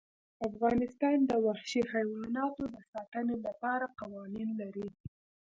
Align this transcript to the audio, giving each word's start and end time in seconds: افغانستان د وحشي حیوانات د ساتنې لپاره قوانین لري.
افغانستان 0.49 1.17
د 1.29 1.31
وحشي 1.45 1.81
حیوانات 1.91 2.55
د 2.73 2.77
ساتنې 2.91 3.35
لپاره 3.47 3.85
قوانین 3.99 4.49
لري. 4.61 4.87